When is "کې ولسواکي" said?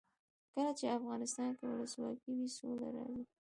1.57-2.31